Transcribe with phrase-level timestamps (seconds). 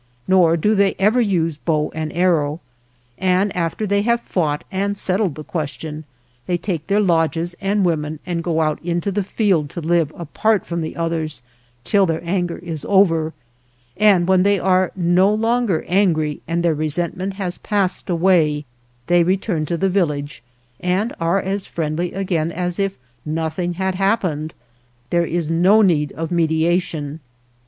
[0.27, 2.59] Nor do they ever use bow and arrow,
[3.19, 6.05] and after they have fought and settled the question,
[6.47, 10.65] they take their lodges and women and go out into the field to live apart
[10.65, 11.43] from the others
[11.83, 13.33] till their anger is over,
[13.95, 18.65] and when they are no longer angry and their resentment has passed away
[19.05, 20.41] they return to the village
[20.79, 24.55] and are as friendly again as if nothing had happened.
[25.11, 27.19] There is no need of mediation.